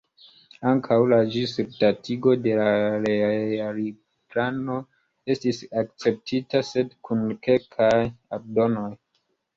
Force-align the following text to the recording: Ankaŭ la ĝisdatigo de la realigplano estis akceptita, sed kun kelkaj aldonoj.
Ankaŭ 0.69 0.95
la 1.09 1.17
ĝisdatigo 1.33 2.33
de 2.45 2.55
la 2.61 2.71
realigplano 3.03 4.79
estis 5.35 5.63
akceptita, 5.83 6.63
sed 6.73 6.97
kun 7.09 7.25
kelkaj 7.49 7.95
aldonoj. 8.39 8.89